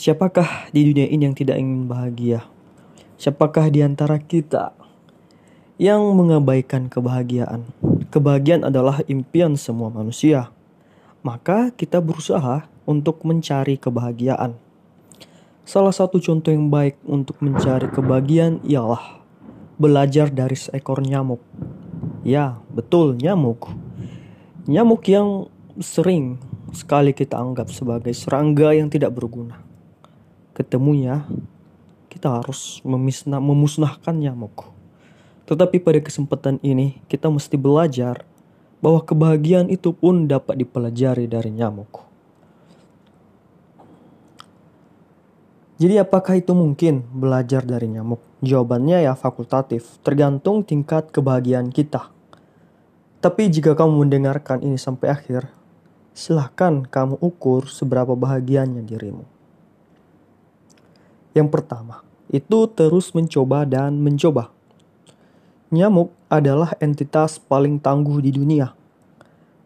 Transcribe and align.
Siapakah 0.00 0.72
di 0.72 0.88
dunia 0.88 1.12
ini 1.12 1.28
yang 1.28 1.36
tidak 1.36 1.60
ingin 1.60 1.84
bahagia? 1.84 2.48
Siapakah 3.20 3.68
di 3.68 3.84
antara 3.84 4.16
kita 4.16 4.72
yang 5.76 6.00
mengabaikan 6.16 6.88
kebahagiaan? 6.88 7.68
Kebahagiaan 8.08 8.64
adalah 8.64 9.04
impian 9.12 9.60
semua 9.60 9.92
manusia. 9.92 10.48
Maka 11.20 11.68
kita 11.76 12.00
berusaha 12.00 12.64
untuk 12.88 13.28
mencari 13.28 13.76
kebahagiaan. 13.76 14.56
Salah 15.68 15.92
satu 15.92 16.16
contoh 16.16 16.48
yang 16.48 16.72
baik 16.72 16.96
untuk 17.04 17.36
mencari 17.44 17.92
kebahagiaan 17.92 18.64
ialah 18.64 19.20
belajar 19.76 20.32
dari 20.32 20.56
seekor 20.56 21.04
nyamuk. 21.04 21.44
Ya, 22.24 22.56
betul, 22.72 23.20
nyamuk. 23.20 23.68
Nyamuk 24.64 25.04
yang 25.12 25.52
sering 25.76 26.40
sekali 26.72 27.12
kita 27.12 27.36
anggap 27.36 27.68
sebagai 27.68 28.16
serangga 28.16 28.72
yang 28.72 28.88
tidak 28.88 29.12
berguna 29.12 29.68
ketemunya, 30.60 31.24
kita 32.12 32.44
harus 32.44 32.84
memisnah, 32.84 33.40
memusnahkan 33.40 34.12
nyamuk. 34.12 34.68
Tetapi 35.48 35.80
pada 35.80 36.04
kesempatan 36.04 36.60
ini, 36.60 37.00
kita 37.08 37.32
mesti 37.32 37.56
belajar 37.56 38.28
bahwa 38.84 39.00
kebahagiaan 39.00 39.72
itu 39.72 39.96
pun 39.96 40.28
dapat 40.28 40.60
dipelajari 40.60 41.24
dari 41.24 41.48
nyamuk. 41.56 42.04
Jadi 45.80 45.96
apakah 45.96 46.36
itu 46.36 46.52
mungkin 46.52 47.08
belajar 47.08 47.64
dari 47.64 47.88
nyamuk? 47.88 48.20
Jawabannya 48.44 49.00
ya 49.00 49.16
fakultatif, 49.16 49.96
tergantung 50.04 50.60
tingkat 50.60 51.08
kebahagiaan 51.08 51.72
kita. 51.72 52.12
Tapi 53.24 53.48
jika 53.48 53.72
kamu 53.72 54.04
mendengarkan 54.04 54.60
ini 54.60 54.76
sampai 54.76 55.08
akhir, 55.08 55.48
silahkan 56.12 56.84
kamu 56.84 57.16
ukur 57.24 57.64
seberapa 57.64 58.12
bahagianya 58.12 58.84
dirimu. 58.84 59.39
Yang 61.30 61.48
pertama, 61.54 62.02
itu 62.30 62.66
terus 62.70 63.14
mencoba 63.14 63.62
dan 63.62 64.02
mencoba. 64.02 64.50
Nyamuk 65.70 66.10
adalah 66.26 66.74
entitas 66.82 67.38
paling 67.38 67.78
tangguh 67.78 68.18
di 68.18 68.34
dunia. 68.34 68.74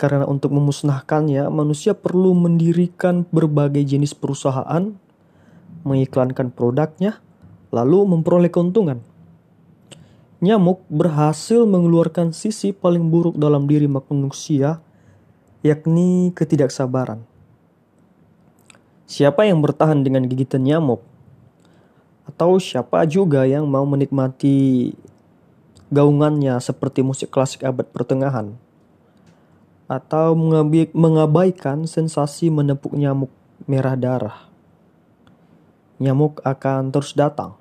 Karena 0.00 0.24
untuk 0.24 0.56
memusnahkannya, 0.56 1.52
manusia 1.52 1.92
perlu 1.92 2.32
mendirikan 2.32 3.28
berbagai 3.28 3.84
jenis 3.84 4.16
perusahaan, 4.16 4.96
mengiklankan 5.84 6.48
produknya, 6.48 7.20
lalu 7.68 8.08
memperoleh 8.08 8.48
keuntungan. 8.48 9.04
Nyamuk 10.40 10.80
berhasil 10.88 11.68
mengeluarkan 11.68 12.32
sisi 12.32 12.72
paling 12.72 13.12
buruk 13.12 13.36
dalam 13.36 13.68
diri 13.68 13.84
manusia, 13.84 14.80
yakni 15.60 16.32
ketidaksabaran. 16.32 17.20
Siapa 19.04 19.44
yang 19.44 19.60
bertahan 19.60 20.00
dengan 20.00 20.24
gigitan 20.24 20.64
nyamuk 20.64 21.09
atau 22.30 22.62
siapa 22.62 23.02
juga 23.10 23.42
yang 23.42 23.66
mau 23.66 23.82
menikmati 23.82 24.94
gaungannya 25.90 26.54
seperti 26.62 27.02
musik 27.02 27.34
klasik 27.34 27.66
abad 27.66 27.90
pertengahan 27.90 28.54
atau 29.90 30.38
mengabaikan 30.94 31.82
sensasi 31.90 32.46
menepuk 32.46 32.94
nyamuk 32.94 33.34
merah 33.66 33.98
darah. 33.98 34.38
Nyamuk 35.98 36.38
akan 36.46 36.94
terus 36.94 37.10
datang. 37.10 37.58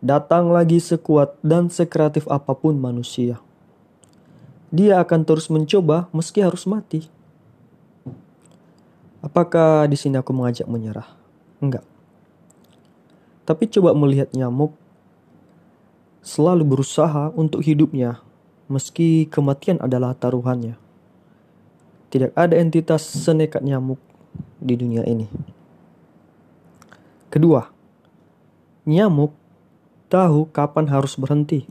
Datang 0.00 0.50
lagi 0.50 0.80
sekuat 0.80 1.36
dan 1.44 1.68
sekreatif 1.68 2.24
apa 2.32 2.56
pun 2.56 2.80
manusia. 2.80 3.38
Dia 4.72 5.04
akan 5.04 5.20
terus 5.28 5.52
mencoba 5.52 6.08
meski 6.16 6.40
harus 6.40 6.64
mati. 6.64 7.06
Apakah 9.20 9.86
di 9.86 9.94
sini 10.00 10.16
aku 10.16 10.32
mengajak 10.32 10.66
menyerah? 10.66 11.06
Enggak. 11.60 11.91
Tapi 13.52 13.68
coba 13.68 13.92
melihat 13.92 14.32
nyamuk 14.32 14.72
selalu 16.24 16.64
berusaha 16.64 17.28
untuk 17.36 17.60
hidupnya 17.60 18.24
meski 18.64 19.28
kematian 19.28 19.76
adalah 19.84 20.16
taruhannya. 20.16 20.80
Tidak 22.08 22.32
ada 22.32 22.56
entitas 22.56 23.04
senekat 23.04 23.60
nyamuk 23.60 24.00
di 24.56 24.72
dunia 24.72 25.04
ini. 25.04 25.28
Kedua, 27.28 27.68
nyamuk 28.88 29.36
tahu 30.08 30.48
kapan 30.48 30.88
harus 30.88 31.12
berhenti. 31.20 31.68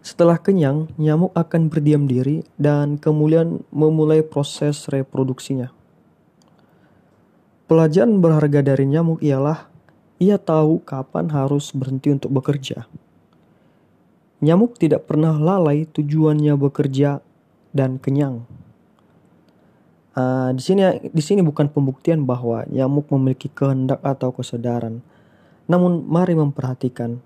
Setelah 0.00 0.40
kenyang, 0.40 0.88
nyamuk 0.96 1.36
akan 1.36 1.68
berdiam 1.68 2.08
diri 2.08 2.40
dan 2.56 2.96
kemudian 2.96 3.60
memulai 3.68 4.24
proses 4.24 4.88
reproduksinya. 4.88 5.75
Pelajaran 7.66 8.22
berharga 8.22 8.62
dari 8.62 8.86
nyamuk 8.86 9.18
ialah 9.26 9.66
ia 10.22 10.38
tahu 10.38 10.86
kapan 10.86 11.34
harus 11.34 11.74
berhenti 11.74 12.14
untuk 12.14 12.30
bekerja. 12.38 12.86
Nyamuk 14.38 14.78
tidak 14.78 15.10
pernah 15.10 15.34
lalai 15.34 15.82
tujuannya 15.90 16.54
bekerja 16.54 17.18
dan 17.74 17.98
kenyang. 17.98 18.46
Uh, 20.14 20.54
di 20.54 20.62
sini 20.62 21.10
di 21.10 21.18
sini 21.18 21.42
bukan 21.42 21.66
pembuktian 21.66 22.22
bahwa 22.22 22.62
nyamuk 22.70 23.10
memiliki 23.10 23.50
kehendak 23.50 23.98
atau 24.06 24.30
kesadaran. 24.30 25.02
Namun 25.66 26.06
mari 26.06 26.38
memperhatikan 26.38 27.18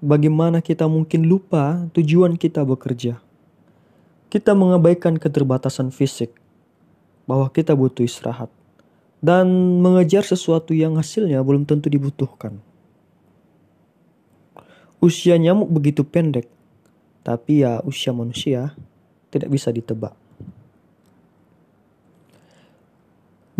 bagaimana 0.00 0.64
kita 0.64 0.88
mungkin 0.88 1.28
lupa 1.28 1.84
tujuan 1.92 2.40
kita 2.40 2.64
bekerja. 2.64 3.20
Kita 4.32 4.56
mengabaikan 4.56 5.20
keterbatasan 5.20 5.92
fisik 5.92 6.32
bahwa 7.28 7.52
kita 7.52 7.76
butuh 7.76 8.08
istirahat 8.08 8.48
dan 9.22 9.78
mengejar 9.78 10.26
sesuatu 10.26 10.74
yang 10.74 10.98
hasilnya 10.98 11.38
belum 11.46 11.62
tentu 11.62 11.86
dibutuhkan. 11.86 12.58
Usia 14.98 15.38
nyamuk 15.38 15.70
begitu 15.70 16.02
pendek, 16.02 16.50
tapi 17.22 17.62
ya 17.62 17.78
usia 17.86 18.10
manusia 18.10 18.74
tidak 19.30 19.54
bisa 19.54 19.70
ditebak. 19.70 20.14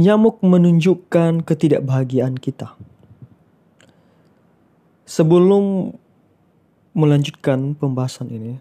Nyamuk 0.03 0.43
menunjukkan 0.43 1.47
ketidakbahagiaan 1.47 2.35
kita. 2.43 2.75
Sebelum 5.07 5.95
melanjutkan 6.95 7.79
pembahasan 7.79 8.33
ini, 8.35 8.55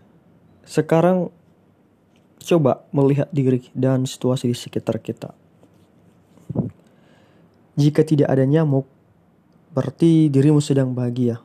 sekarang 0.68 1.34
coba 2.42 2.86
melihat 2.94 3.30
diri 3.34 3.66
dan 3.74 4.06
situasi 4.06 4.52
di 4.52 4.58
sekitar 4.58 5.00
kita. 5.00 5.41
Jika 7.80 8.04
tidak 8.04 8.28
ada 8.28 8.44
nyamuk, 8.44 8.84
berarti 9.72 10.28
dirimu 10.28 10.60
sedang 10.60 10.92
bahagia. 10.92 11.40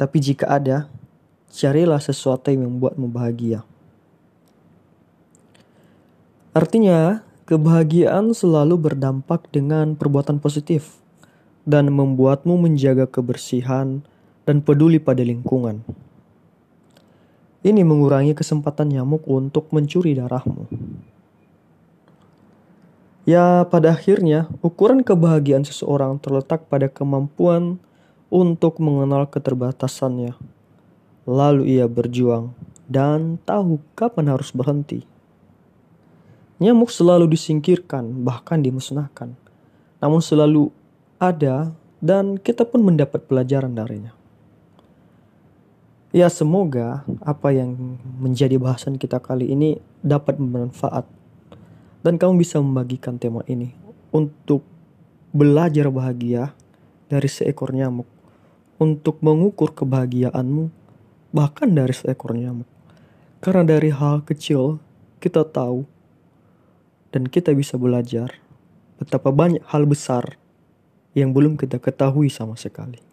Tapi 0.00 0.16
jika 0.18 0.48
ada, 0.48 0.88
carilah 1.52 2.00
sesuatu 2.00 2.48
yang 2.48 2.64
membuatmu 2.64 3.12
bahagia. 3.12 3.60
Artinya, 6.56 7.20
kebahagiaan 7.44 8.32
selalu 8.32 8.80
berdampak 8.80 9.48
dengan 9.52 9.92
perbuatan 9.92 10.40
positif 10.40 11.00
dan 11.68 11.92
membuatmu 11.92 12.56
menjaga 12.56 13.04
kebersihan 13.04 14.00
dan 14.48 14.64
peduli 14.64 14.98
pada 14.98 15.22
lingkungan. 15.22 15.84
Ini 17.62 17.86
mengurangi 17.86 18.34
kesempatan 18.34 18.90
nyamuk 18.90 19.22
untuk 19.30 19.70
mencuri 19.70 20.18
darahmu. 20.18 20.66
Ya, 23.22 23.62
pada 23.70 23.94
akhirnya, 23.94 24.50
ukuran 24.66 25.06
kebahagiaan 25.06 25.62
seseorang 25.62 26.18
terletak 26.18 26.66
pada 26.66 26.90
kemampuan 26.90 27.78
untuk 28.26 28.82
mengenal 28.82 29.30
keterbatasannya. 29.30 30.34
Lalu 31.22 31.78
ia 31.78 31.86
berjuang 31.86 32.50
dan 32.90 33.38
tahu 33.46 33.78
kapan 33.94 34.34
harus 34.34 34.50
berhenti. 34.50 35.06
Nyamuk 36.58 36.90
selalu 36.90 37.30
disingkirkan, 37.30 38.26
bahkan 38.26 38.58
dimusnahkan. 38.58 39.38
Namun 40.02 40.18
selalu 40.18 40.74
ada 41.22 41.70
dan 42.02 42.42
kita 42.42 42.66
pun 42.66 42.82
mendapat 42.82 43.22
pelajaran 43.30 43.70
darinya. 43.78 44.10
Ya 46.10 46.26
semoga 46.26 47.06
apa 47.22 47.54
yang 47.54 47.96
menjadi 48.18 48.58
bahasan 48.58 48.98
kita 48.98 49.22
kali 49.22 49.54
ini 49.54 49.78
dapat 50.02 50.36
bermanfaat 50.36 51.21
dan 52.02 52.18
kamu 52.18 52.42
bisa 52.42 52.58
membagikan 52.58 53.16
tema 53.16 53.46
ini 53.46 53.70
untuk 54.10 54.66
belajar 55.32 55.88
bahagia 55.88 56.52
dari 57.08 57.30
seekor 57.30 57.72
nyamuk. 57.72 58.06
Untuk 58.82 59.22
mengukur 59.22 59.70
kebahagiaanmu 59.70 60.66
bahkan 61.30 61.70
dari 61.70 61.94
seekor 61.94 62.34
nyamuk. 62.34 62.66
Karena 63.38 63.62
dari 63.62 63.94
hal 63.94 64.26
kecil 64.26 64.82
kita 65.22 65.46
tahu 65.46 65.86
dan 67.14 67.30
kita 67.30 67.54
bisa 67.54 67.78
belajar 67.78 68.34
betapa 68.98 69.30
banyak 69.30 69.62
hal 69.70 69.86
besar 69.86 70.34
yang 71.14 71.30
belum 71.30 71.54
kita 71.54 71.78
ketahui 71.78 72.26
sama 72.26 72.58
sekali. 72.58 73.11